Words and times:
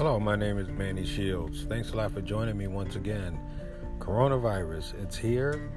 Hello, 0.00 0.18
my 0.18 0.34
name 0.34 0.56
is 0.56 0.66
Manny 0.68 1.04
Shields. 1.04 1.64
Thanks 1.64 1.90
a 1.90 1.96
lot 1.96 2.12
for 2.12 2.22
joining 2.22 2.56
me 2.56 2.66
once 2.68 2.96
again. 2.96 3.38
Coronavirus, 3.98 4.94
it's 5.02 5.14
here, 5.14 5.70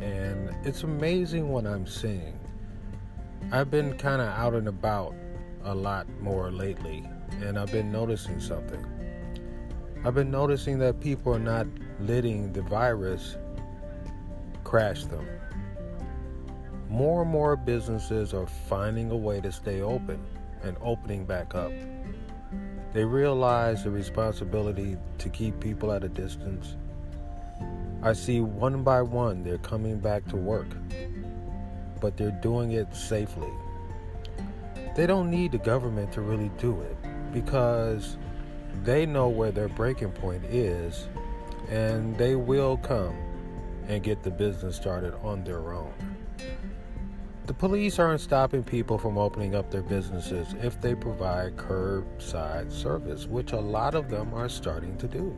and 0.00 0.52
it's 0.66 0.82
amazing 0.82 1.48
what 1.48 1.64
I'm 1.64 1.86
seeing. 1.86 2.40
I've 3.52 3.70
been 3.70 3.96
kind 3.96 4.20
of 4.20 4.30
out 4.30 4.54
and 4.54 4.66
about 4.66 5.14
a 5.62 5.72
lot 5.72 6.08
more 6.20 6.50
lately, 6.50 7.08
and 7.40 7.56
I've 7.56 7.70
been 7.70 7.92
noticing 7.92 8.40
something. 8.40 8.84
I've 10.04 10.16
been 10.16 10.32
noticing 10.32 10.80
that 10.80 10.98
people 11.00 11.32
are 11.32 11.38
not 11.38 11.68
letting 12.00 12.52
the 12.52 12.62
virus 12.62 13.36
crash 14.64 15.04
them. 15.04 15.24
More 16.88 17.22
and 17.22 17.30
more 17.30 17.54
businesses 17.54 18.34
are 18.34 18.48
finding 18.48 19.12
a 19.12 19.16
way 19.16 19.40
to 19.40 19.52
stay 19.52 19.82
open 19.82 20.20
and 20.64 20.76
opening 20.80 21.24
back 21.24 21.54
up. 21.54 21.70
They 22.98 23.04
realize 23.04 23.84
the 23.84 23.92
responsibility 23.92 24.96
to 25.18 25.28
keep 25.28 25.60
people 25.60 25.92
at 25.92 26.02
a 26.02 26.08
distance. 26.08 26.74
I 28.02 28.12
see 28.12 28.40
one 28.40 28.82
by 28.82 29.02
one 29.02 29.44
they're 29.44 29.58
coming 29.58 30.00
back 30.00 30.26
to 30.30 30.36
work, 30.36 30.66
but 32.00 32.16
they're 32.16 32.36
doing 32.42 32.72
it 32.72 32.92
safely. 32.92 33.52
They 34.96 35.06
don't 35.06 35.30
need 35.30 35.52
the 35.52 35.58
government 35.58 36.10
to 36.14 36.22
really 36.22 36.50
do 36.58 36.80
it 36.80 36.96
because 37.32 38.16
they 38.82 39.06
know 39.06 39.28
where 39.28 39.52
their 39.52 39.68
breaking 39.68 40.10
point 40.10 40.44
is 40.46 41.06
and 41.68 42.18
they 42.18 42.34
will 42.34 42.78
come 42.78 43.14
and 43.86 44.02
get 44.02 44.24
the 44.24 44.30
business 44.32 44.74
started 44.74 45.14
on 45.22 45.44
their 45.44 45.72
own. 45.72 46.17
The 47.48 47.54
police 47.54 47.98
aren't 47.98 48.20
stopping 48.20 48.62
people 48.62 48.98
from 48.98 49.16
opening 49.16 49.54
up 49.54 49.70
their 49.70 49.82
businesses 49.82 50.54
if 50.62 50.78
they 50.82 50.94
provide 50.94 51.56
curbside 51.56 52.70
service, 52.70 53.26
which 53.26 53.52
a 53.52 53.58
lot 53.58 53.94
of 53.94 54.10
them 54.10 54.34
are 54.34 54.50
starting 54.50 54.98
to 54.98 55.08
do. 55.08 55.34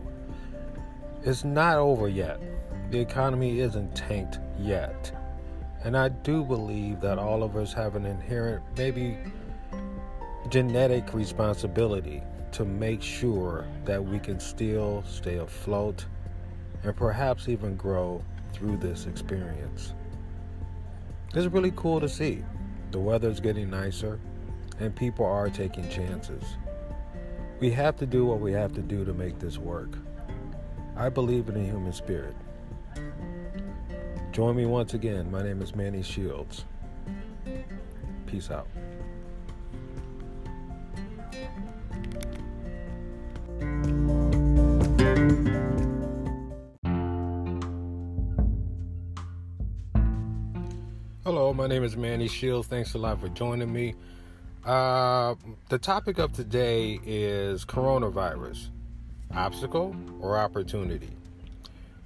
It's 1.23 1.45
not 1.45 1.77
over 1.77 2.09
yet. 2.09 2.43
The 2.91 2.99
economy 2.99 3.61
isn't 3.61 3.95
tanked 3.95 4.41
yet. 4.59 5.17
And 5.85 5.97
I 5.97 6.09
do 6.09 6.43
believe 6.43 7.01
that 7.01 7.17
all 7.17 7.45
of 7.45 7.55
us 7.55 7.73
have 7.75 7.95
an 7.95 8.07
inherent, 8.07 8.65
maybe 8.77 9.17
genetic 10.49 11.15
responsibility 11.15 12.25
to 12.51 12.65
make 12.65 13.03
sure 13.03 13.69
that 13.85 14.05
we 14.05 14.19
can 14.19 14.41
still 14.41 15.05
stay 15.07 15.37
afloat 15.37 16.07
and 16.83 16.97
perhaps 16.97 17.49
even 17.49 17.77
grow 17.77 18.21
through 18.53 18.79
this 18.79 19.07
experience. 19.07 19.95
It's 21.33 21.47
really 21.47 21.73
cool 21.77 22.01
to 22.01 22.09
see. 22.09 22.43
The 22.91 22.99
weather's 22.99 23.39
getting 23.39 23.71
nicer 23.71 24.19
and 24.81 24.95
people 24.95 25.25
are 25.25 25.49
taking 25.49 25.89
chances. 25.89 26.43
We 27.61 27.71
have 27.71 27.97
to 27.99 28.07
do 28.07 28.25
what 28.25 28.41
we 28.41 28.53
have 28.53 28.73
to 28.75 28.83
do 28.83 29.05
to 29.05 29.15
make 29.15 29.39
this 29.39 29.57
work. 29.57 29.91
I 30.97 31.09
believe 31.09 31.49
in 31.49 31.55
the 31.55 31.61
human 31.61 31.93
spirit. 31.93 32.35
Join 34.33 34.57
me 34.57 34.67
once 34.67 34.95
again. 34.95 35.31
My 35.31 35.43
name 35.43 35.63
is 35.63 35.77
Manny 35.77 36.03
Shields. 36.03 36.65
Peace 38.27 38.51
out. 38.51 38.67
Hello, 51.23 51.53
my 51.53 51.67
name 51.67 51.85
is 51.85 51.99
Manny 51.99 52.29
Shields. 52.29 52.67
Thanks 52.67 52.95
a 52.95 52.99
lot 52.99 53.21
for 53.21 53.29
joining 53.29 53.71
me. 53.71 53.95
Uh, 54.65 55.35
the 55.69 55.79
topic 55.79 56.17
of 56.17 56.33
today 56.33 56.99
is 57.05 57.63
coronavirus 57.67 58.71
obstacle 59.35 59.95
or 60.23 60.39
opportunity. 60.39 61.11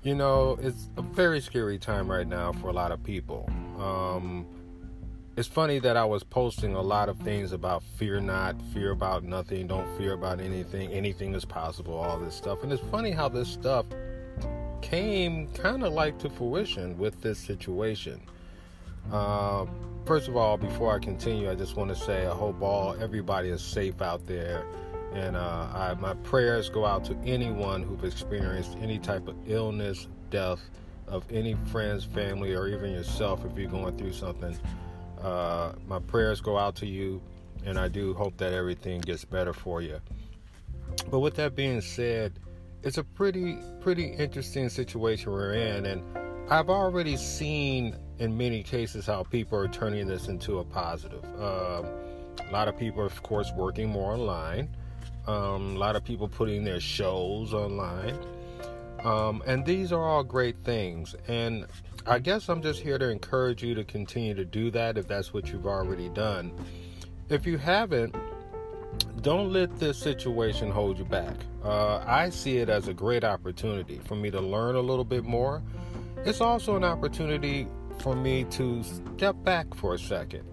You 0.03 0.16
know, 0.16 0.58
it's 0.60 0.88
a 0.97 1.03
very 1.03 1.41
scary 1.41 1.78
time 1.78 2.10
right 2.10 2.26
now 2.26 2.54
for 2.54 2.70
a 2.70 2.72
lot 2.72 2.91
of 2.91 3.04
people. 3.04 3.48
Um, 3.78 4.47
it's 5.36 5.47
funny 5.47 5.78
that 5.78 5.97
I 5.97 6.04
was 6.04 6.24
posting 6.24 6.74
a 6.74 6.82
lot 6.82 7.08
of 7.08 7.16
things 7.19 7.53
about 7.53 7.84
fear 7.84 8.20
not, 8.20 8.60
fear 8.72 8.91
about 8.91 9.22
nothing, 9.22 9.69
don't 9.69 9.97
fear 9.97 10.14
about 10.14 10.41
anything, 10.41 10.91
anything 10.91 11.36
is 11.36 11.44
possible, 11.44 11.94
all 11.94 12.19
this 12.19 12.34
stuff. 12.34 12.64
And 12.64 12.72
it's 12.72 12.82
funny 12.91 13.12
how 13.12 13.28
this 13.28 13.48
stuff 13.48 13.86
came 14.82 15.47
kind 15.53 15.84
of 15.84 15.92
like 15.92 16.19
to 16.19 16.28
fruition 16.28 16.98
with 16.98 17.22
this 17.22 17.38
situation. 17.38 18.20
Uh, 19.12 19.66
first 20.04 20.28
of 20.28 20.37
all, 20.37 20.56
before 20.56 20.94
I 20.94 20.98
continue, 20.98 21.50
I 21.50 21.54
just 21.54 21.76
want 21.76 21.91
to 21.91 21.97
say 21.97 22.26
I 22.26 22.34
hope 22.34 22.60
all 22.62 22.97
everybody 23.00 23.48
is 23.48 23.62
safe 23.62 24.03
out 24.03 24.26
there, 24.26 24.65
and 25.12 25.37
uh, 25.37 25.69
I, 25.72 25.94
my 26.00 26.15
prayers 26.15 26.69
go 26.69 26.84
out 26.84 27.04
to 27.06 27.16
anyone 27.25 27.82
who've 27.82 28.04
experienced 28.04 28.76
any 28.81 28.98
type 28.98 29.28
of 29.28 29.37
illness, 29.47 30.09
death 30.31 30.60
of 31.06 31.25
any 31.31 31.54
friends, 31.54 32.04
family, 32.04 32.54
or 32.54 32.66
even 32.66 32.91
yourself 32.92 33.44
if 33.44 33.56
you're 33.59 33.70
going 33.70 33.97
through 33.97 34.12
something. 34.12 34.59
Uh, 35.21 35.72
my 35.86 35.98
prayers 35.98 36.41
go 36.41 36.59
out 36.59 36.75
to 36.76 36.86
you, 36.86 37.22
and 37.65 37.78
I 37.78 37.88
do 37.88 38.15
hope 38.15 38.36
that 38.38 38.53
everything 38.53 39.00
gets 39.00 39.25
better 39.25 39.53
for 39.53 39.81
you. 39.81 40.00
But 41.10 41.21
with 41.21 41.34
that 41.36 41.54
being 41.54 41.81
said, 41.81 42.38
it's 42.82 42.98
a 42.98 43.04
pretty 43.04 43.59
pretty 43.81 44.04
interesting 44.04 44.69
situation 44.69 45.32
we're 45.32 45.54
in, 45.54 45.86
and 45.86 46.03
I've 46.50 46.69
already 46.69 47.16
seen 47.16 47.97
in 48.19 48.36
many 48.36 48.62
cases 48.62 49.06
how 49.06 49.22
people 49.25 49.58
are 49.58 49.69
turning 49.69 50.06
this 50.06 50.28
into 50.28 50.58
a 50.58 50.64
positive. 50.64 51.25
Uh, 51.38 51.82
a 52.48 52.52
lot 52.52 52.69
of 52.69 52.78
people, 52.78 53.04
of 53.04 53.22
course, 53.22 53.50
working 53.56 53.88
more 53.88 54.12
online. 54.12 54.69
Um, 55.26 55.76
a 55.76 55.78
lot 55.78 55.97
of 55.97 56.04
people 56.04 56.28
putting 56.28 56.64
their 56.64 56.80
shows 56.80 57.54
online. 57.54 58.19
Um, 59.03 59.42
and 59.47 59.64
these 59.64 59.92
are 59.92 60.03
all 60.03 60.22
great 60.22 60.56
things. 60.64 61.14
And 61.28 61.66
I 62.06 62.19
guess 62.19 62.48
I'm 62.48 62.62
just 62.62 62.80
here 62.80 62.98
to 62.98 63.08
encourage 63.08 63.62
you 63.62 63.74
to 63.74 63.84
continue 63.84 64.34
to 64.34 64.44
do 64.44 64.70
that 64.72 64.98
if 64.98 65.08
that's 65.08 65.32
what 65.32 65.50
you've 65.50 65.66
already 65.66 66.08
done. 66.10 66.53
If 67.28 67.47
you 67.47 67.58
haven't, 67.58 68.14
don't 69.22 69.53
let 69.53 69.78
this 69.78 69.98
situation 69.98 70.70
hold 70.70 70.98
you 70.98 71.04
back. 71.04 71.34
Uh, 71.64 72.04
I 72.06 72.30
see 72.30 72.58
it 72.58 72.69
as 72.69 72.88
a 72.88 72.94
great 72.94 73.24
opportunity 73.24 74.00
for 74.04 74.14
me 74.14 74.30
to 74.30 74.41
learn 74.41 74.76
a 74.76 74.80
little 74.80 75.04
bit 75.04 75.24
more 75.24 75.62
it's 76.24 76.41
also 76.41 76.76
an 76.76 76.84
opportunity 76.84 77.69
for 77.99 78.15
me 78.15 78.44
to 78.44 78.82
step 78.82 79.37
back 79.44 79.75
for 79.75 79.94
a 79.94 79.99
second, 79.99 80.44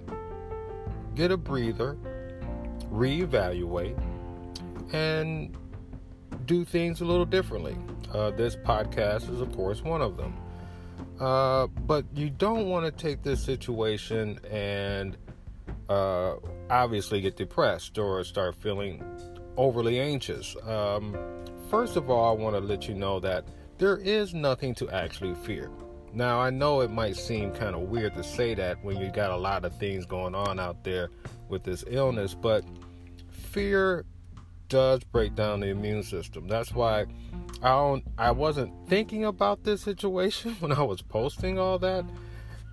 get 1.16 1.32
a 1.32 1.38
breather, 1.38 1.98
reevaluate, 2.92 4.00
and 4.94 5.58
do 6.46 6.66
things 6.66 7.02
a 7.02 7.06
little 7.06 7.26
differently. 7.26 7.78
Uh, 8.14 8.32
this 8.32 8.56
podcast 8.56 9.32
is, 9.34 9.42
of 9.42 9.56
course, 9.56 9.82
one 9.82 10.02
of 10.02 10.18
them. 10.18 10.36
Uh, 11.20 11.68
but 11.68 12.06
you 12.16 12.30
don't 12.30 12.68
want 12.68 12.86
to 12.86 12.92
take 12.92 13.22
this 13.22 13.44
situation 13.44 14.40
and 14.50 15.18
uh, 15.88 16.36
obviously 16.70 17.22
get 17.22 17.38
depressed 17.38 17.98
or 17.98 18.24
start 18.24 18.56
feeling 18.56 19.04
overly 19.58 20.00
anxious. 20.00 20.56
Um, 20.66 21.18
first 21.70 21.96
of 21.96 22.10
all, 22.10 22.36
I 22.36 22.42
want 22.42 22.56
to 22.56 22.60
let 22.60 22.88
you 22.88 22.96
know 22.96 23.20
that 23.20 23.46
there 23.78 23.98
is 23.98 24.34
nothing 24.34 24.74
to 24.76 24.90
actually 24.90 25.36
fear. 25.36 25.70
Now, 26.14 26.40
I 26.40 26.50
know 26.50 26.82
it 26.82 26.92
might 26.92 27.16
seem 27.16 27.52
kind 27.52 27.76
of 27.76 27.82
weird 27.84 28.16
to 28.16 28.24
say 28.24 28.54
that 28.56 28.84
when 28.84 28.98
you 28.98 29.10
got 29.12 29.32
a 29.32 29.38
lot 29.38 29.64
of 29.64 29.78
things 29.78 30.06
going 30.06 30.36
on 30.36 30.60
out 30.60 30.84
there 30.84 31.10
with 31.50 31.64
this 31.64 31.84
illness, 31.88 32.34
but 32.34 32.64
fear 33.32 34.06
does 34.68 35.04
break 35.04 35.36
down 35.36 35.60
the 35.60 35.68
immune 35.68 36.04
system. 36.04 36.48
That's 36.48 36.74
why 36.74 37.06
I 37.62 37.70
don't 37.70 38.04
I 38.18 38.32
wasn't 38.32 38.74
thinking 38.88 39.26
about 39.26 39.64
this 39.64 39.82
situation 39.82 40.56
when 40.60 40.72
I 40.72 40.82
was 40.82 41.02
posting 41.02 41.60
all 41.60 41.80
that, 41.80 42.06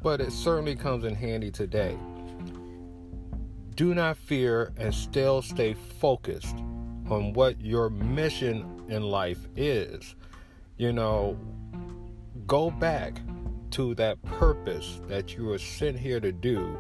but 0.03 0.21
it 0.21 0.33
certainly 0.33 0.77
comes 0.77 1.05
in 1.05 1.15
handy 1.15 1.51
today. 1.51 1.97
Do 3.75 3.95
not 3.95 4.17
fear 4.17 4.73
and 4.77 4.93
still 4.93 5.43
stay 5.43 5.75
focused 5.75 6.57
on 7.09 7.33
what 7.33 7.61
your 7.61 7.91
mission 7.91 8.83
in 8.89 9.03
life 9.03 9.47
is 9.57 10.17
you 10.79 10.93
know, 10.93 11.37
go 12.47 12.71
back 12.71 13.21
to 13.73 13.95
that 13.97 14.23
purpose 14.23 15.01
that 15.07 15.37
you 15.37 15.45
were 15.45 15.59
sent 15.59 15.99
here 15.99 16.21
to 16.21 16.33
do 16.33 16.79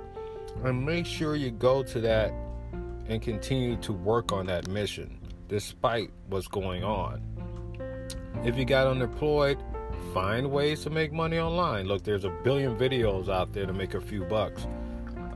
and 0.65 0.85
make 0.85 1.07
sure 1.07 1.37
you 1.37 1.51
go 1.51 1.83
to 1.83 2.01
that 2.01 2.33
and 3.09 3.23
continue 3.23 3.77
to 3.77 3.93
work 3.93 4.33
on 4.33 4.47
that 4.47 4.69
mission 4.69 5.19
despite 5.49 6.11
what's 6.29 6.49
going 6.49 6.85
on. 6.85 7.23
If 8.45 8.57
you 8.57 8.65
got 8.65 8.87
unemployed, 8.87 9.59
find 10.13 10.51
ways 10.51 10.83
to 10.85 10.91
make 10.91 11.13
money 11.13 11.39
online. 11.39 11.87
Look, 11.87 12.05
there's 12.05 12.25
a 12.25 12.31
billion 12.45 12.77
videos 12.77 13.29
out 13.29 13.53
there 13.53 13.67
to 13.67 13.73
make 13.73 13.95
a 13.95 14.01
few 14.01 14.25
bucks. 14.25 14.67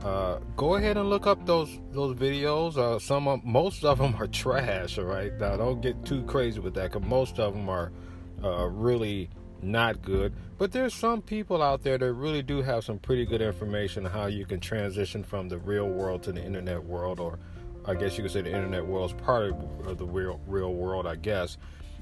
Uh, 0.03 0.39
go 0.57 0.75
ahead 0.75 0.97
and 0.97 1.09
look 1.09 1.27
up 1.27 1.45
those 1.45 1.79
those 1.91 2.15
videos. 2.15 2.77
Uh, 2.77 2.99
some 2.99 3.27
of, 3.27 3.43
most 3.43 3.85
of 3.85 3.97
them 3.97 4.15
are 4.19 4.27
trash. 4.41 4.97
All 4.97 5.05
right, 5.05 5.33
now 5.39 5.57
don't 5.57 5.81
get 5.81 6.05
too 6.05 6.23
crazy 6.23 6.59
with 6.59 6.73
that, 6.75 6.91
because 6.91 7.07
most 7.07 7.39
of 7.39 7.53
them 7.53 7.69
are 7.69 7.91
uh, 8.43 8.67
really 8.67 9.29
not 9.63 10.01
good. 10.01 10.33
But 10.57 10.71
there's 10.71 10.93
some 10.93 11.21
people 11.21 11.61
out 11.61 11.83
there 11.83 11.97
that 11.97 12.13
really 12.13 12.43
do 12.43 12.61
have 12.61 12.83
some 12.83 12.99
pretty 12.99 13.25
good 13.25 13.41
information 13.41 14.05
on 14.05 14.11
how 14.11 14.27
you 14.27 14.45
can 14.45 14.59
transition 14.59 15.23
from 15.23 15.49
the 15.49 15.57
real 15.57 15.87
world 15.87 16.23
to 16.23 16.31
the 16.31 16.43
internet 16.43 16.83
world 16.83 17.19
or 17.19 17.39
I 17.85 17.95
guess 17.95 18.17
you 18.17 18.23
could 18.23 18.31
say 18.31 18.41
the 18.41 18.53
internet 18.53 18.85
world 18.85 19.11
is 19.11 19.21
part 19.21 19.53
of 19.85 19.97
the 19.97 20.05
real 20.05 20.39
real 20.47 20.73
world, 20.73 21.05
I 21.05 21.15
guess. 21.15 21.57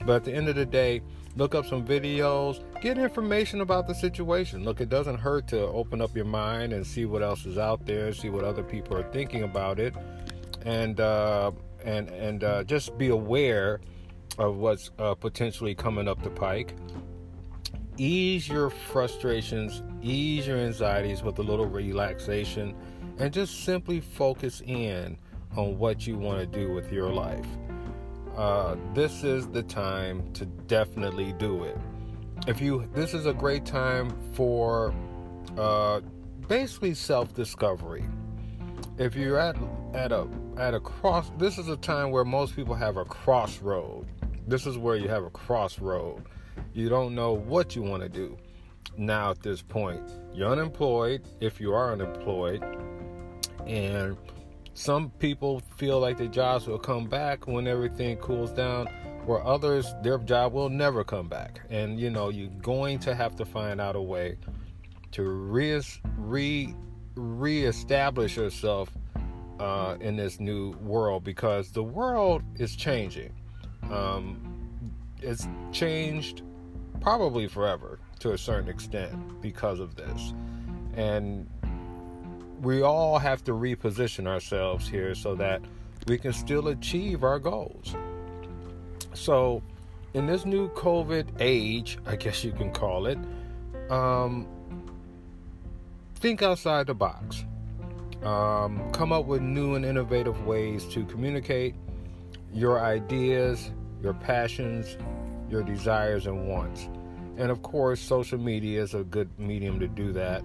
But 0.06 0.18
at 0.18 0.24
the 0.26 0.34
end 0.34 0.48
of 0.50 0.56
the 0.56 0.66
day, 0.66 1.02
look 1.36 1.56
up 1.56 1.66
some 1.66 1.86
videos, 1.86 2.64
get 2.82 2.98
information 2.98 3.62
about 3.62 3.88
the 3.88 3.94
situation. 3.94 4.64
Look, 4.64 4.82
it 4.82 4.90
doesn't 4.90 5.18
hurt 5.18 5.48
to 5.50 5.60
open 5.60 6.02
up 6.02 6.16
your 6.16 6.26
mind 6.26 6.74
and 6.74 6.86
see 6.86 7.06
what 7.06 7.22
else 7.22 7.46
is 7.46 7.58
out 7.58 7.86
there, 7.86 8.14
see 8.14 8.30
what 8.30 8.44
other 8.44 8.64
people 8.64 8.98
are 8.98 9.10
thinking 9.12 9.44
about 9.44 9.80
it, 9.80 9.96
and 10.66 11.00
uh, 11.00 11.52
and 11.84 12.10
and 12.10 12.44
uh, 12.44 12.64
just 12.64 12.98
be 12.98 13.10
aware 13.10 13.82
of 14.38 14.58
what's 14.58 14.92
uh, 15.00 15.14
potentially 15.16 15.76
coming 15.76 16.08
up 16.08 16.22
the 16.24 16.30
pike. 16.30 16.76
Ease 17.98 18.48
your 18.48 18.70
frustrations, 18.70 19.84
ease 20.02 20.48
your 20.48 20.58
anxieties 20.58 21.24
with 21.24 21.38
a 21.40 21.44
little 21.44 21.66
relaxation, 21.66 22.76
and 23.20 23.34
just 23.34 23.64
simply 23.64 24.00
focus 24.00 24.62
in 24.66 25.18
on 25.58 25.78
what 25.78 26.08
you 26.08 26.18
want 26.18 26.40
to 26.40 26.46
do 26.46 26.74
with 26.74 26.92
your 26.92 27.10
life. 27.10 27.46
Uh, 28.36 28.76
this 28.94 29.24
is 29.24 29.48
the 29.50 29.64
time 29.64 30.32
to 30.34 30.46
definitely 30.46 31.34
do 31.34 31.64
it. 31.66 31.78
If 32.48 32.62
you, 32.62 32.90
this 32.94 33.14
is 33.14 33.26
a 33.26 33.34
great 33.34 33.66
time 33.66 34.18
for 34.34 34.96
uh, 35.58 36.00
basically 36.48 36.94
self-discovery. 36.94 38.06
If 38.98 39.16
you're 39.16 39.40
at 39.40 39.58
at 39.94 40.12
a 40.12 40.28
at 40.58 40.74
a 40.74 40.80
cross, 40.80 41.32
this 41.38 41.58
is 41.58 41.68
a 41.70 41.78
time 41.78 42.12
where 42.12 42.24
most 42.24 42.56
people 42.56 42.76
have 42.76 42.98
a 42.98 43.06
crossroad. 43.06 44.06
This 44.48 44.66
is 44.66 44.78
where 44.78 44.96
you 44.96 45.08
have 45.08 45.24
a 45.24 45.30
crossroad. 45.30 46.24
You 46.74 46.88
don't 46.88 47.16
know 47.16 47.34
what 47.34 47.76
you 47.76 47.82
want 47.82 48.04
to 48.04 48.10
do. 48.10 48.38
Now 48.98 49.32
at 49.32 49.42
this 49.42 49.62
point, 49.62 50.02
you're 50.34 50.50
unemployed. 50.50 51.24
If 51.40 51.60
you 51.60 51.74
are 51.74 51.92
unemployed, 51.92 52.64
and 53.68 54.18
some 54.74 55.10
people 55.20 55.62
feel 55.76 56.00
like 56.00 56.18
their 56.18 56.28
jobs 56.28 56.68
will 56.68 56.80
come 56.80 57.08
back 57.08 57.46
when 57.46 57.68
everything 57.68 58.18
cools 58.18 58.52
down, 58.52 58.88
where 59.26 59.44
others, 59.46 59.94
their 60.02 60.18
job 60.20 60.54
will 60.54 60.70
never 60.70 61.04
come 61.04 61.28
back. 61.28 61.62
And 61.70 62.00
you 62.00 62.10
know, 62.10 62.30
you're 62.30 62.50
going 62.62 63.00
to 63.00 63.16
have 63.16 63.36
to 63.38 63.46
find 63.46 63.82
out 63.82 63.96
a 63.96 64.02
way 64.02 64.38
to 65.12 65.24
re 65.24 65.82
re 66.18 66.76
reestablish 67.16 68.38
yourself 68.38 68.90
uh, 69.60 69.98
in 70.00 70.16
this 70.16 70.40
new 70.40 70.72
world 70.82 71.24
because 71.26 71.72
the 71.72 71.84
world 71.84 72.44
is 72.56 72.76
changing. 72.76 73.34
Um, 73.90 74.40
it's 75.22 75.48
changed 75.72 76.44
probably 77.02 77.48
forever 77.48 78.00
to 78.20 78.32
a 78.32 78.38
certain 78.38 78.70
extent 78.70 79.42
because 79.42 79.80
of 79.80 79.96
this. 79.96 80.34
And 80.96 81.50
we 82.62 82.84
all 82.84 83.18
have 83.18 83.44
to 83.46 83.54
reposition 83.54 84.28
ourselves 84.28 84.88
here 84.88 85.16
so 85.16 85.36
that 85.36 85.62
we 86.08 86.18
can 86.18 86.32
still 86.32 86.70
achieve 86.70 87.24
our 87.24 87.40
goals. 87.40 87.96
So, 89.14 89.62
in 90.14 90.28
this 90.28 90.46
new 90.46 90.70
COVID 90.70 91.28
age, 91.40 91.98
I 92.06 92.16
guess 92.16 92.44
you 92.44 92.52
can 92.52 92.72
call 92.72 93.08
it, 93.08 93.18
um, 93.90 94.48
think 96.16 96.42
outside 96.42 96.88
the 96.88 96.94
box. 96.94 97.46
Um, 98.24 98.92
come 98.92 99.12
up 99.12 99.26
with 99.26 99.42
new 99.42 99.74
and 99.74 99.84
innovative 99.84 100.46
ways 100.46 100.86
to 100.90 101.04
communicate 101.06 101.76
your 102.54 102.80
ideas, 102.80 103.72
your 104.04 104.14
passions, 104.14 104.98
your 105.52 105.64
desires, 105.64 106.28
and 106.28 106.48
wants. 106.48 106.90
And 107.38 107.52
of 107.52 107.62
course, 107.62 108.00
social 108.00 108.40
media 108.40 108.82
is 108.82 108.94
a 108.94 109.04
good 109.04 109.30
medium 109.40 109.80
to 109.80 109.88
do 109.88 110.12
that 110.14 110.44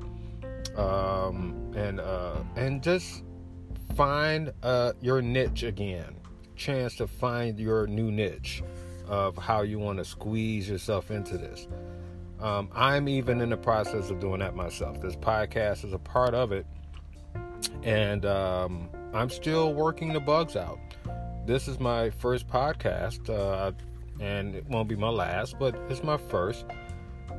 um, 0.76 1.72
and 1.74 2.00
uh, 2.00 2.42
and 2.56 2.82
just 2.82 3.22
find 3.94 4.52
uh, 4.62 4.92
your 5.00 5.22
niche 5.22 5.62
again. 5.62 6.16
Chance 6.54 6.96
to 6.96 7.06
find 7.06 7.58
your 7.58 7.86
new 7.86 8.10
niche 8.10 8.62
of 9.06 9.36
how 9.36 9.62
you 9.62 9.78
want 9.78 9.98
to 9.98 10.04
squeeze 10.04 10.68
yourself 10.68 11.10
into 11.10 11.38
this. 11.38 11.68
Um, 12.40 12.68
I'm 12.74 13.08
even 13.08 13.40
in 13.40 13.50
the 13.50 13.56
process 13.56 14.10
of 14.10 14.20
doing 14.20 14.40
that 14.40 14.54
myself. 14.54 15.00
This 15.00 15.16
podcast 15.16 15.84
is 15.84 15.92
a 15.92 15.98
part 15.98 16.34
of 16.34 16.52
it, 16.52 16.66
and 17.82 18.26
um, 18.26 18.88
I'm 19.14 19.30
still 19.30 19.72
working 19.74 20.12
the 20.12 20.20
bugs 20.20 20.56
out. 20.56 20.78
This 21.46 21.68
is 21.68 21.78
my 21.78 22.10
first 22.10 22.48
podcast, 22.48 23.30
uh, 23.30 23.72
and 24.20 24.54
it 24.54 24.66
won't 24.68 24.88
be 24.88 24.96
my 24.96 25.08
last, 25.08 25.58
but 25.58 25.74
it's 25.88 26.02
my 26.02 26.16
first. 26.16 26.64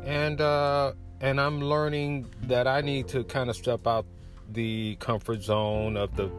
And 0.03 0.39
uh, 0.41 0.94
and 1.21 1.41
I'm 1.41 1.62
learning 1.62 2.29
that 2.44 2.68
I 2.68 2.81
need 2.81 3.07
to 3.09 3.24
kind 3.24 3.50
of 3.50 3.56
step 3.56 3.88
out 3.88 4.06
the 4.51 4.95
comfort 5.00 5.41
zone 5.41 5.97
of 5.97 6.15
the 6.15 6.31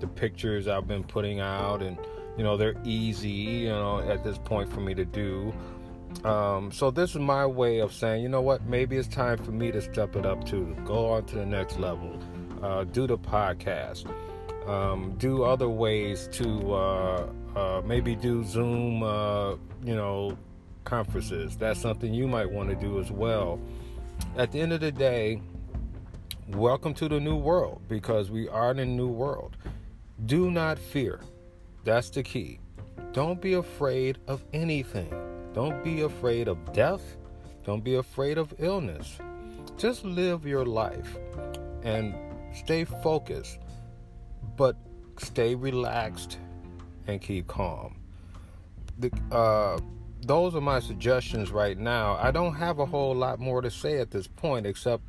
the 0.00 0.06
pictures 0.06 0.66
I've 0.66 0.88
been 0.88 1.04
putting 1.04 1.40
out, 1.40 1.82
and 1.82 1.98
you 2.36 2.44
know 2.44 2.56
they're 2.56 2.80
easy, 2.84 3.28
you 3.28 3.68
know, 3.68 4.00
at 4.00 4.24
this 4.24 4.38
point 4.38 4.72
for 4.72 4.80
me 4.80 4.94
to 4.94 5.04
do. 5.04 5.52
Um, 6.24 6.72
so 6.72 6.90
this 6.90 7.10
is 7.10 7.20
my 7.20 7.46
way 7.46 7.78
of 7.78 7.92
saying, 7.92 8.22
you 8.22 8.28
know 8.28 8.40
what, 8.40 8.64
maybe 8.64 8.96
it's 8.96 9.06
time 9.06 9.38
for 9.38 9.52
me 9.52 9.70
to 9.70 9.80
step 9.80 10.16
it 10.16 10.26
up 10.26 10.44
to 10.46 10.76
go 10.84 11.12
on 11.12 11.24
to 11.26 11.36
the 11.36 11.46
next 11.46 11.78
level, 11.78 12.18
uh, 12.62 12.84
do 12.84 13.06
the 13.06 13.16
podcast, 13.16 14.12
um, 14.66 15.14
do 15.18 15.44
other 15.44 15.68
ways 15.68 16.28
to 16.32 16.72
uh, 16.72 17.32
uh, 17.56 17.82
maybe 17.84 18.14
do 18.14 18.44
Zoom, 18.44 19.02
uh, 19.02 19.52
you 19.84 19.96
know, 19.96 20.36
conferences. 20.84 21.56
That's 21.56 21.80
something 21.80 22.12
you 22.12 22.26
might 22.26 22.50
want 22.50 22.70
to 22.70 22.76
do 22.76 23.00
as 23.00 23.10
well 23.10 23.60
at 24.36 24.52
the 24.52 24.60
end 24.60 24.72
of 24.72 24.80
the 24.80 24.92
day, 24.92 25.40
welcome 26.48 26.94
to 26.94 27.08
the 27.08 27.20
new 27.20 27.36
world 27.36 27.82
because 27.88 28.30
we 28.30 28.48
are 28.48 28.70
in 28.70 28.78
a 28.78 28.84
new 28.84 29.08
world. 29.08 29.56
Do 30.26 30.50
not 30.50 30.78
fear. 30.78 31.20
That's 31.84 32.10
the 32.10 32.22
key. 32.22 32.60
Don't 33.12 33.40
be 33.40 33.54
afraid 33.54 34.18
of 34.28 34.44
anything. 34.52 35.12
Don't 35.52 35.82
be 35.82 36.02
afraid 36.02 36.48
of 36.48 36.72
death. 36.72 37.16
Don't 37.64 37.82
be 37.82 37.96
afraid 37.96 38.38
of 38.38 38.54
illness. 38.58 39.18
Just 39.76 40.04
live 40.04 40.46
your 40.46 40.64
life 40.64 41.16
and 41.82 42.14
stay 42.54 42.84
focused, 42.84 43.58
but 44.60 44.76
stay 45.16 45.54
relaxed 45.54 46.36
and 47.06 47.18
keep 47.22 47.46
calm. 47.46 47.96
The, 48.98 49.10
uh, 49.32 49.78
those 50.26 50.54
are 50.54 50.60
my 50.60 50.80
suggestions 50.80 51.50
right 51.50 51.78
now. 51.78 52.18
I 52.20 52.30
don't 52.30 52.54
have 52.56 52.78
a 52.78 52.84
whole 52.84 53.14
lot 53.14 53.40
more 53.40 53.62
to 53.62 53.70
say 53.70 54.00
at 54.00 54.10
this 54.10 54.26
point, 54.26 54.66
except 54.66 55.02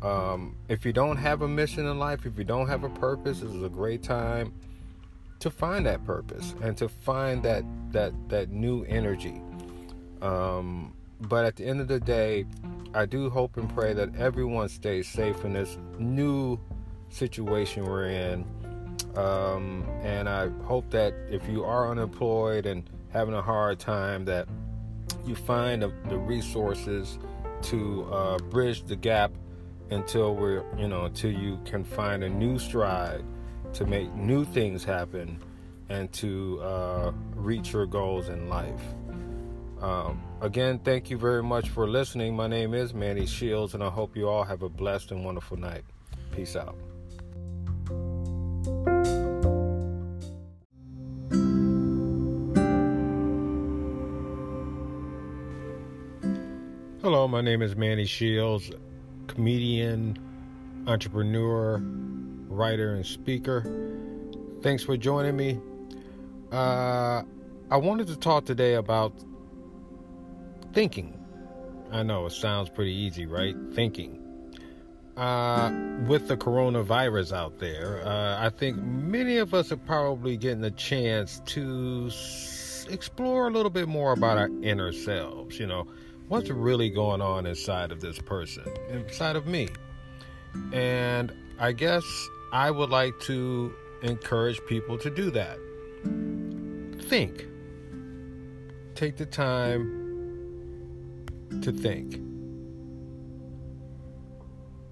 um, 0.00 0.56
if 0.70 0.86
you 0.86 0.94
don't 0.94 1.18
have 1.18 1.42
a 1.42 1.48
mission 1.48 1.86
in 1.86 1.98
life, 1.98 2.24
if 2.24 2.38
you 2.38 2.44
don't 2.44 2.68
have 2.68 2.82
a 2.84 2.88
purpose, 2.88 3.40
this 3.40 3.50
is 3.50 3.62
a 3.62 3.68
great 3.68 4.02
time 4.02 4.54
to 5.40 5.50
find 5.50 5.84
that 5.84 6.02
purpose 6.06 6.54
and 6.62 6.74
to 6.78 6.88
find 6.88 7.42
that 7.42 7.64
that 7.92 8.14
that 8.30 8.48
new 8.48 8.84
energy. 8.84 9.42
Um, 10.22 10.94
but 11.20 11.44
at 11.44 11.56
the 11.56 11.66
end 11.66 11.82
of 11.82 11.88
the 11.88 12.00
day, 12.00 12.46
I 12.94 13.04
do 13.04 13.28
hope 13.28 13.58
and 13.58 13.68
pray 13.74 13.92
that 13.92 14.16
everyone 14.16 14.70
stays 14.70 15.06
safe 15.06 15.44
in 15.44 15.52
this 15.52 15.76
new 15.98 16.58
situation 17.10 17.84
we're 17.84 18.08
in. 18.08 18.46
Um, 19.16 19.88
and 20.02 20.28
I 20.28 20.48
hope 20.64 20.90
that 20.90 21.14
if 21.28 21.48
you 21.48 21.64
are 21.64 21.90
unemployed 21.90 22.66
and 22.66 22.88
having 23.10 23.34
a 23.34 23.42
hard 23.42 23.78
time 23.78 24.24
that 24.26 24.48
you 25.26 25.34
find 25.34 25.82
the, 25.82 25.92
the 26.08 26.16
resources 26.16 27.18
to 27.62 28.04
uh, 28.12 28.38
bridge 28.38 28.84
the 28.84 28.96
gap 28.96 29.32
until 29.90 30.34
we're 30.34 30.64
you 30.78 30.88
know 30.88 31.06
until 31.06 31.32
you 31.32 31.58
can 31.64 31.84
find 31.84 32.22
a 32.22 32.28
new 32.28 32.58
stride 32.58 33.24
to 33.72 33.84
make 33.84 34.12
new 34.14 34.44
things 34.44 34.84
happen 34.84 35.42
and 35.88 36.12
to 36.12 36.60
uh, 36.62 37.12
reach 37.34 37.72
your 37.72 37.86
goals 37.86 38.28
in 38.28 38.48
life. 38.48 38.80
Um, 39.80 40.22
again 40.40 40.78
thank 40.78 41.10
you 41.10 41.18
very 41.18 41.42
much 41.42 41.68
for 41.70 41.88
listening. 41.88 42.36
My 42.36 42.46
name 42.46 42.74
is 42.74 42.94
manny 42.94 43.26
shields 43.26 43.74
and 43.74 43.82
i 43.82 43.88
hope 43.88 44.16
you 44.16 44.28
all 44.28 44.44
have 44.44 44.62
a 44.62 44.68
blessed 44.68 45.10
and 45.10 45.24
wonderful 45.24 45.56
night. 45.56 45.82
Peace 46.32 46.54
out 46.54 46.76
my 57.30 57.40
name 57.40 57.62
is 57.62 57.76
Manny 57.76 58.06
Shields, 58.06 58.72
comedian, 59.28 60.18
entrepreneur, 60.88 61.78
writer, 62.48 62.94
and 62.94 63.06
speaker. 63.06 63.64
Thanks 64.62 64.82
for 64.82 64.96
joining 64.96 65.36
me. 65.36 65.60
Uh, 66.50 67.22
I 67.70 67.76
wanted 67.76 68.08
to 68.08 68.16
talk 68.16 68.46
today 68.46 68.74
about 68.74 69.12
thinking. 70.72 71.16
I 71.92 72.02
know 72.02 72.26
it 72.26 72.32
sounds 72.32 72.68
pretty 72.68 72.92
easy, 72.92 73.26
right? 73.26 73.54
Thinking. 73.74 74.16
Uh, 75.16 75.70
with 76.08 76.26
the 76.26 76.36
coronavirus 76.36 77.32
out 77.32 77.60
there, 77.60 78.04
uh, 78.04 78.44
I 78.44 78.48
think 78.48 78.76
many 78.78 79.36
of 79.36 79.54
us 79.54 79.70
are 79.70 79.76
probably 79.76 80.36
getting 80.36 80.64
a 80.64 80.70
chance 80.72 81.40
to 81.46 82.06
s- 82.08 82.86
explore 82.90 83.46
a 83.46 83.50
little 83.52 83.70
bit 83.70 83.86
more 83.86 84.12
about 84.12 84.36
our 84.36 84.50
inner 84.62 84.92
selves. 84.92 85.60
You 85.60 85.68
know, 85.68 85.86
what's 86.30 86.48
really 86.48 86.88
going 86.88 87.20
on 87.20 87.44
inside 87.44 87.90
of 87.90 88.00
this 88.00 88.20
person, 88.20 88.64
inside 88.88 89.34
of 89.34 89.48
me. 89.48 89.68
And 90.72 91.32
I 91.58 91.72
guess 91.72 92.04
I 92.52 92.70
would 92.70 92.88
like 92.88 93.18
to 93.22 93.74
encourage 94.02 94.64
people 94.66 94.96
to 94.98 95.10
do 95.10 95.32
that. 95.32 95.58
Think. 97.08 97.48
Take 98.94 99.16
the 99.16 99.26
time 99.26 100.06
to 101.62 101.72
think. 101.72 102.20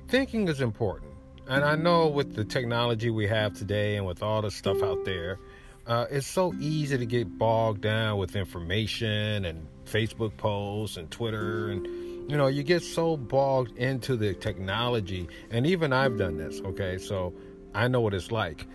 Thinking 0.09 0.49
is 0.49 0.61
important. 0.61 1.13
And 1.47 1.65
I 1.65 1.77
know 1.77 2.09
with 2.09 2.35
the 2.35 2.45
technology 2.45 3.11
we 3.11 3.29
have 3.29 3.55
today 3.55 3.95
and 3.95 4.05
with 4.05 4.25
all 4.25 4.43
the 4.43 4.51
stuff 4.51 4.83
out 4.83 5.05
there, 5.05 5.39
uh, 5.87 6.07
it's 6.11 6.27
so 6.27 6.53
easy 6.59 6.99
to 6.99 7.07
get 7.07 7.39
bogged 7.39 7.83
down 7.83 8.19
with 8.19 8.35
information 8.35 9.45
and 9.45 9.69
Facebook 9.89 10.37
posts 10.37 10.97
and 10.97 11.11
Twitter 11.11 11.69
and 11.69 11.87
you 12.31 12.37
know 12.37 12.47
you 12.47 12.63
get 12.63 12.83
so 12.83 13.17
bogged 13.17 13.77
into 13.79 14.17
the 14.17 14.35
technology 14.35 15.29
and 15.51 15.67
even 15.67 15.93
I've 15.93 16.19
done 16.19 16.37
this 16.37 16.61
okay 16.61 16.99
so 16.99 17.33
I 17.75 17.89
know 17.89 18.01
what 18.01 18.15
it's 18.15 18.31
like 18.31 18.67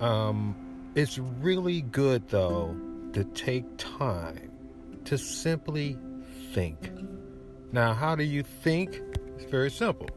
um, 0.00 0.54
it's 0.94 1.18
really 1.18 1.82
good 1.82 2.28
though 2.28 2.76
to 3.12 3.24
take 3.24 3.64
time 3.76 4.50
to 5.04 5.18
simply 5.18 5.98
think 6.52 6.90
now 7.72 7.94
how 7.94 8.14
do 8.14 8.24
you 8.24 8.42
think 8.42 9.00
it's 9.36 9.50
very 9.50 9.70
simple 9.70 10.08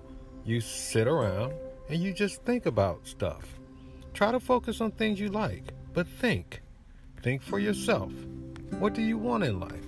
you 0.46 0.62
sit 0.62 1.08
around 1.08 1.54
and 1.90 2.02
you 2.02 2.14
just 2.14 2.44
think 2.44 2.66
about 2.66 3.08
stuff 3.08 3.60
try 4.14 4.32
to 4.32 4.40
focus 4.40 4.82
on 4.82 4.92
things 4.92 5.20
you 5.20 5.30
like 5.30 5.74
but 5.94 6.08
think. 6.08 6.62
Think 7.22 7.42
for 7.42 7.60
yourself. 7.60 8.12
What 8.80 8.94
do 8.94 9.02
you 9.02 9.18
want 9.18 9.44
in 9.44 9.60
life? 9.60 9.83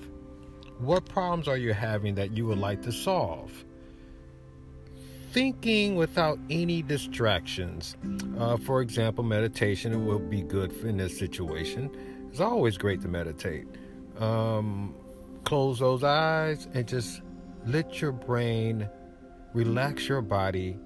What 0.79 1.05
problems 1.05 1.48
are 1.48 1.58
you 1.58 1.74
having 1.74 2.15
that 2.15 2.32
you 2.32 2.46
would 2.48 2.58
like 2.58 2.82
to 2.84 2.91
solve? 2.91 3.51
Thinking 5.32 5.96
without 5.96 6.39
any 6.50 6.82
distractions. 6.82 7.96
Uh, 8.38 8.58
for 8.58 8.82
example, 8.82 9.24
meditation 9.24 10.05
will 10.05 10.20
be 10.20 10.41
good 10.41 10.72
in 10.84 10.98
this 10.98 11.17
situation. 11.17 11.89
It's 12.29 12.39
always 12.39 12.77
great 12.77 13.01
to 13.01 13.08
meditate. 13.08 13.67
Um, 14.17 14.94
close 15.44 15.79
those 15.79 16.03
eyes 16.03 16.67
and 16.74 16.88
just 16.88 17.22
let 17.65 18.01
your 18.01 18.12
brain 18.12 18.89
relax 19.53 20.08
your 20.10 20.22
body 20.22 20.77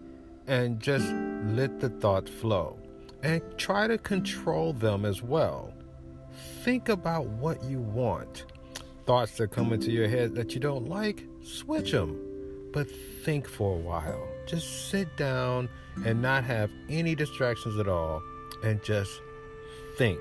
and 0.48 0.80
just 0.80 1.12
let 1.46 1.80
the 1.80 1.90
thoughts 1.90 2.30
flow 2.30 2.78
and 3.24 3.42
try 3.58 3.88
to 3.88 3.98
control 3.98 4.74
them 4.74 5.06
as 5.06 5.22
well. 5.22 5.74
Think 6.64 6.90
about 6.90 7.26
what 7.28 7.64
you 7.64 7.80
want. 7.80 8.46
Thoughts 9.10 9.38
that 9.38 9.50
come 9.50 9.74
into 9.74 9.90
your 9.90 10.08
head 10.08 10.36
that 10.36 10.54
you 10.54 10.60
don't 10.60 10.88
like, 10.88 11.26
switch 11.42 11.92
them. 11.92 12.16
But 12.72 12.88
think 13.26 13.48
for 13.48 13.76
a 13.76 13.80
while. 13.80 14.28
Just 14.46 14.92
sit 14.92 15.18
down 15.18 15.68
and 16.06 16.22
not 16.22 16.44
have 16.44 16.70
any 16.90 17.16
distractions 17.16 17.80
at 17.80 17.88
all 17.88 18.22
and 18.64 18.84
just 18.84 19.10
think. 19.98 20.20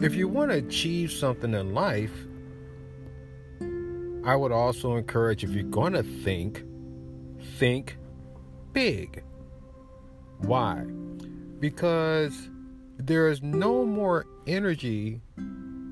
If 0.00 0.16
you 0.16 0.26
want 0.26 0.50
to 0.50 0.56
achieve 0.56 1.12
something 1.12 1.54
in 1.54 1.72
life, 1.72 2.26
I 4.26 4.34
would 4.34 4.50
also 4.50 4.96
encourage 4.96 5.44
if 5.44 5.50
you're 5.50 5.62
going 5.62 5.92
to 5.92 6.02
think, 6.02 6.64
think 7.58 7.96
big. 8.72 9.22
Why? 10.38 10.84
because 11.62 12.50
there 12.98 13.28
is 13.28 13.40
no 13.40 13.84
more 13.84 14.26
energy 14.48 15.20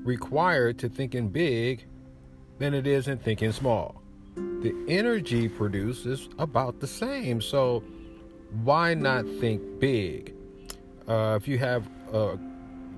required 0.03 0.77
to 0.79 0.89
thinking 0.89 1.29
big 1.29 1.85
than 2.59 2.73
it 2.73 2.87
is 2.87 3.07
in 3.07 3.17
thinking 3.17 3.51
small. 3.51 4.01
The 4.35 4.73
energy 4.87 5.49
produced 5.49 6.05
is 6.05 6.29
about 6.37 6.79
the 6.79 6.87
same, 6.87 7.41
so 7.41 7.83
why 8.63 8.93
not 8.93 9.25
think 9.39 9.79
big? 9.79 10.35
Uh, 11.07 11.37
if 11.39 11.47
you 11.47 11.57
have 11.57 11.89
uh, 12.13 12.35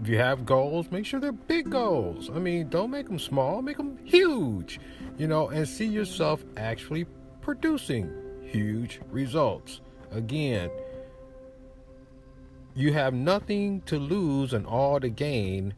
if 0.02 0.08
you 0.10 0.18
have 0.18 0.46
goals, 0.46 0.92
make 0.92 1.06
sure 1.06 1.20
they're 1.20 1.32
big 1.32 1.70
goals. 1.70 2.30
I 2.30 2.40
mean, 2.40 2.68
don't 2.70 2.92
make 2.92 3.08
them 3.08 3.20
small, 3.20 3.62
make 3.62 3.78
them 3.78 3.98
huge. 4.04 4.80
You 5.18 5.28
know, 5.28 5.50
and 5.50 5.68
see 5.68 5.86
yourself 5.86 6.44
actually 6.58 7.06
producing 7.42 8.12
huge 8.44 9.00
results. 9.12 9.82
Again, 10.12 10.70
you 12.76 12.94
have 12.94 13.14
nothing 13.14 13.82
to 13.82 14.00
lose 14.00 14.54
and 14.54 14.66
all 14.66 15.00
to 15.00 15.10
gain 15.10 15.74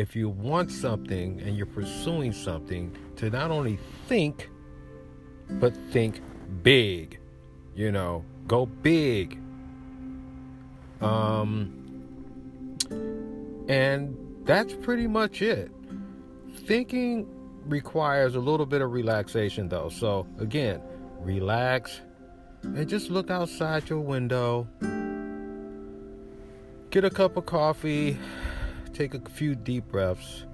if 0.00 0.16
you 0.16 0.30
want 0.30 0.72
something 0.72 1.38
and 1.42 1.58
you're 1.58 1.66
pursuing 1.66 2.32
something 2.32 2.96
to 3.16 3.28
not 3.28 3.50
only 3.50 3.78
think 4.08 4.48
but 5.60 5.74
think 5.92 6.22
big 6.62 7.18
you 7.74 7.92
know 7.92 8.24
go 8.46 8.64
big. 8.64 9.38
Um 11.02 11.76
and 13.68 14.16
that's 14.44 14.72
pretty 14.72 15.06
much 15.06 15.42
it. 15.42 15.70
Thinking 16.64 17.28
requires 17.66 18.36
a 18.36 18.40
little 18.40 18.64
bit 18.64 18.80
of 18.80 18.92
relaxation 18.92 19.68
though. 19.68 19.90
So 19.90 20.26
again 20.38 20.80
relax 21.18 22.00
and 22.62 22.88
just 22.88 23.10
look 23.10 23.30
outside 23.30 23.90
your 23.90 24.00
window. 24.00 24.66
Get 26.90 27.04
a 27.04 27.10
cup 27.10 27.36
of 27.36 27.44
coffee, 27.44 28.18
take 28.92 29.14
a 29.14 29.20
few 29.30 29.54
deep 29.54 29.88
breaths, 29.88 30.46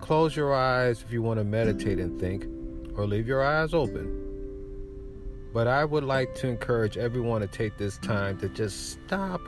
close 0.00 0.34
your 0.34 0.54
eyes 0.54 1.02
if 1.02 1.12
you 1.12 1.22
want 1.22 1.38
to 1.38 1.44
meditate 1.44 1.98
and 1.98 2.18
think, 2.20 2.46
or 2.96 3.06
leave 3.06 3.26
your 3.26 3.42
eyes 3.42 3.74
open. 3.74 4.18
But 5.52 5.66
I 5.66 5.84
would 5.84 6.04
like 6.04 6.34
to 6.36 6.48
encourage 6.48 6.96
everyone 6.96 7.42
to 7.42 7.46
take 7.46 7.76
this 7.76 7.98
time 7.98 8.38
to 8.38 8.48
just 8.48 8.92
stop. 8.92 9.40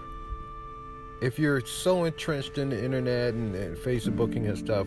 If 1.23 1.39
you're 1.39 1.65
so 1.65 2.05
entrenched 2.05 2.59
in 2.59 2.69
the 2.71 2.85
internet 2.85 3.35
and, 3.35 3.55
and 3.55 3.77
Facebooking 3.77 4.49
and 4.49 4.59
stuff, 4.59 4.87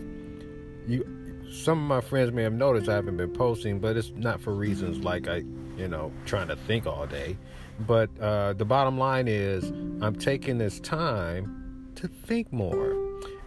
you 0.86 1.04
some 1.50 1.78
of 1.78 1.84
my 1.88 2.00
friends 2.00 2.32
may 2.32 2.42
have 2.42 2.52
noticed 2.52 2.88
I 2.88 2.94
haven't 2.94 3.16
been 3.16 3.32
posting, 3.32 3.78
but 3.78 3.96
it's 3.96 4.12
not 4.14 4.40
for 4.40 4.54
reasons 4.54 4.98
like 4.98 5.28
I, 5.28 5.44
you 5.76 5.88
know, 5.88 6.12
trying 6.26 6.48
to 6.48 6.56
think 6.56 6.86
all 6.86 7.06
day. 7.06 7.38
But 7.80 8.10
uh, 8.20 8.52
the 8.52 8.64
bottom 8.64 8.98
line 8.98 9.28
is, 9.28 9.64
I'm 10.02 10.14
taking 10.14 10.58
this 10.58 10.80
time 10.80 11.67
to 11.98 12.06
think 12.06 12.52
more. 12.52 12.96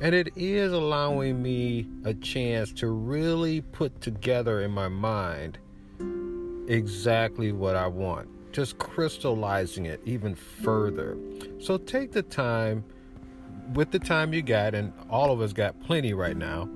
And 0.02 0.14
it 0.14 0.30
is 0.36 0.74
allowing 0.74 1.42
me 1.42 1.88
a 2.04 2.14
chance 2.14 2.74
to 2.74 2.88
really 2.88 3.62
put 3.62 4.02
together 4.02 4.62
in 4.62 4.72
my 4.72 4.90
mind 4.90 5.58
exactly 6.68 7.54
what 7.54 7.78
I 7.78 7.88
want, 7.88 8.28
just 8.52 8.78
crystallizing 8.78 9.86
it 9.86 10.02
even 10.06 10.36
further. 10.36 11.18
So 11.60 11.78
take 11.78 12.12
the 12.12 12.24
time, 12.24 12.84
with 13.74 13.92
the 13.92 14.00
time 14.00 14.34
you 14.34 14.42
got, 14.42 14.76
and 14.76 14.92
all 15.10 15.32
of 15.32 15.40
us 15.40 15.54
got 15.54 15.80
plenty 15.80 16.14
right 16.14 16.36
now, 16.36 16.68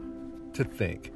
to 0.53 0.63
think. 0.63 1.12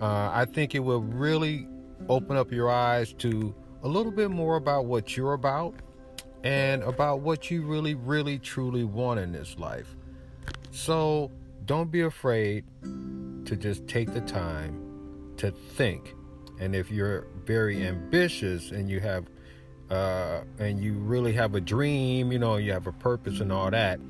Uh, 0.00 0.30
I 0.32 0.46
think 0.46 0.74
it 0.74 0.80
will 0.80 1.02
really 1.02 1.68
open 2.08 2.36
up 2.36 2.50
your 2.50 2.70
eyes 2.70 3.12
to 3.14 3.54
a 3.82 3.88
little 3.88 4.12
bit 4.12 4.30
more 4.30 4.56
about 4.56 4.86
what 4.86 5.16
you're 5.16 5.34
about 5.34 5.74
and 6.44 6.82
about 6.82 7.20
what 7.20 7.50
you 7.50 7.62
really, 7.62 7.94
really, 7.94 8.38
truly 8.38 8.84
want 8.84 9.20
in 9.20 9.32
this 9.32 9.58
life. 9.58 9.96
So 10.70 11.30
don't 11.66 11.90
be 11.90 12.00
afraid 12.00 12.64
to 12.82 13.56
just 13.56 13.86
take 13.86 14.12
the 14.12 14.20
time 14.22 15.34
to 15.36 15.50
think. 15.50 16.14
And 16.58 16.74
if 16.74 16.90
you're 16.90 17.26
very 17.44 17.86
ambitious 17.86 18.70
and 18.70 18.90
you 18.90 19.00
have 19.00 19.26
uh, 19.90 20.42
and 20.58 20.82
you 20.82 20.94
really 20.94 21.32
have 21.34 21.54
a 21.54 21.60
dream, 21.60 22.32
you 22.32 22.38
know, 22.38 22.56
you 22.56 22.72
have 22.72 22.86
a 22.86 22.92
purpose 22.92 23.40
and 23.40 23.52
all 23.52 23.70
that, 23.70 24.00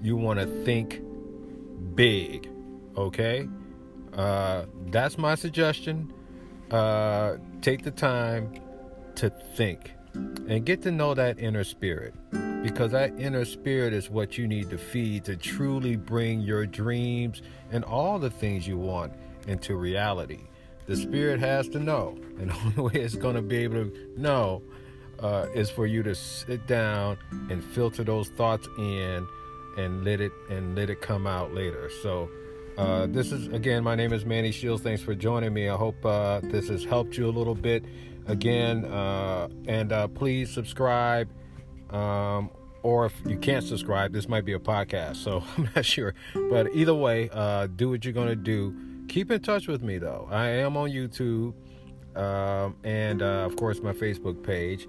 you 0.00 0.16
want 0.16 0.38
to 0.38 0.46
think 0.64 1.02
big. 1.94 2.48
Okay? 2.96 3.48
Uh, 4.12 4.64
that's 4.86 5.18
my 5.18 5.34
suggestion. 5.34 6.12
Uh, 6.70 7.36
take 7.62 7.82
the 7.82 7.90
time 7.90 8.52
to 9.16 9.30
think 9.56 9.92
and 10.14 10.64
get 10.64 10.82
to 10.82 10.90
know 10.90 11.14
that 11.14 11.38
inner 11.38 11.64
spirit 11.64 12.14
because 12.62 12.92
that 12.92 13.12
inner 13.18 13.44
spirit 13.44 13.92
is 13.92 14.10
what 14.10 14.36
you 14.36 14.48
need 14.48 14.70
to 14.70 14.78
feed 14.78 15.24
to 15.24 15.36
truly 15.36 15.96
bring 15.96 16.40
your 16.40 16.66
dreams 16.66 17.42
and 17.70 17.84
all 17.84 18.18
the 18.18 18.30
things 18.30 18.66
you 18.66 18.76
want 18.76 19.12
into 19.46 19.76
reality. 19.76 20.40
The 20.86 20.96
spirit 20.96 21.38
has 21.40 21.68
to 21.68 21.78
know, 21.78 22.18
and 22.38 22.50
the 22.50 22.54
only 22.54 22.82
way 22.82 23.02
it's 23.02 23.14
going 23.14 23.36
to 23.36 23.42
be 23.42 23.58
able 23.58 23.84
to 23.84 24.10
know 24.16 24.62
uh, 25.20 25.46
is 25.54 25.70
for 25.70 25.86
you 25.86 26.02
to 26.02 26.14
sit 26.14 26.66
down 26.66 27.18
and 27.50 27.62
filter 27.62 28.04
those 28.04 28.28
thoughts 28.30 28.68
in 28.78 29.26
and 29.76 30.04
let 30.04 30.20
it 30.20 30.32
and 30.50 30.74
let 30.74 30.90
it 30.90 31.00
come 31.00 31.26
out 31.26 31.54
later. 31.54 31.90
So. 32.02 32.28
Uh, 32.76 33.08
this 33.08 33.32
is 33.32 33.48
again, 33.48 33.82
my 33.82 33.96
name 33.96 34.12
is 34.12 34.24
Manny 34.24 34.52
Shields. 34.52 34.84
Thanks 34.84 35.02
for 35.02 35.12
joining 35.12 35.52
me. 35.52 35.68
I 35.68 35.74
hope 35.74 35.96
uh, 36.06 36.38
this 36.44 36.68
has 36.68 36.84
helped 36.84 37.16
you 37.16 37.28
a 37.28 37.34
little 37.34 37.56
bit 37.56 37.84
again. 38.28 38.84
Uh, 38.84 39.48
and 39.66 39.92
uh, 39.92 40.08
please 40.08 40.52
subscribe. 40.52 41.28
Um, 41.90 42.50
or 42.82 43.06
if 43.06 43.14
you 43.26 43.38
can't 43.38 43.64
subscribe, 43.64 44.12
this 44.12 44.28
might 44.28 44.44
be 44.44 44.52
a 44.52 44.58
podcast, 44.58 45.16
so 45.16 45.42
I'm 45.56 45.68
not 45.74 45.84
sure. 45.84 46.14
But 46.34 46.68
either 46.74 46.94
way, 46.94 47.28
uh, 47.32 47.66
do 47.66 47.90
what 47.90 48.04
you're 48.04 48.14
going 48.14 48.28
to 48.28 48.36
do. 48.36 48.74
Keep 49.08 49.30
in 49.30 49.40
touch 49.40 49.66
with 49.66 49.82
me, 49.82 49.98
though. 49.98 50.28
I 50.30 50.48
am 50.48 50.76
on 50.76 50.90
YouTube 50.90 51.54
um, 52.14 52.76
and, 52.84 53.22
uh, 53.22 53.46
of 53.46 53.56
course, 53.56 53.80
my 53.80 53.92
Facebook 53.92 54.42
page. 54.42 54.86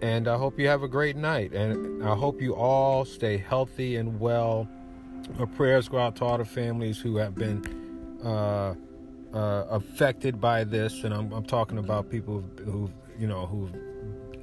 And 0.00 0.28
I 0.28 0.36
hope 0.36 0.58
you 0.58 0.68
have 0.68 0.82
a 0.82 0.88
great 0.88 1.16
night. 1.16 1.52
And 1.52 2.04
I 2.04 2.14
hope 2.14 2.40
you 2.40 2.54
all 2.54 3.04
stay 3.04 3.36
healthy 3.36 3.96
and 3.96 4.20
well. 4.20 4.68
Our 5.38 5.46
prayers 5.46 5.88
go 5.88 5.98
out 5.98 6.16
to 6.16 6.24
all 6.24 6.38
the 6.38 6.44
families 6.44 7.00
who 7.00 7.16
have 7.16 7.34
been 7.34 7.62
uh, 9.34 9.64
affected 9.70 10.40
by 10.40 10.64
this. 10.64 11.04
And 11.04 11.14
I'm, 11.14 11.32
I'm 11.32 11.44
talking 11.44 11.78
about 11.78 12.10
people 12.10 12.42
who, 12.64 12.90
you 13.18 13.26
know, 13.26 13.46
who 13.46 13.70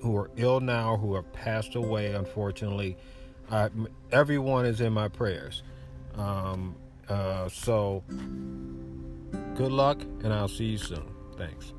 who 0.01 0.15
are 0.15 0.29
ill 0.35 0.59
now, 0.59 0.97
who 0.97 1.15
have 1.15 1.31
passed 1.33 1.73
away, 1.75 2.13
unfortunately. 2.13 2.95
Uh, 3.49 3.69
everyone 4.11 4.65
is 4.65 4.79
in 4.79 4.93
my 4.93 5.07
prayers. 5.07 5.63
Um, 6.15 6.75
uh, 7.09 7.49
so, 7.49 8.03
good 9.55 9.71
luck, 9.71 10.01
and 10.23 10.31
I'll 10.31 10.47
see 10.47 10.65
you 10.65 10.77
soon. 10.77 11.07
Thanks. 11.37 11.73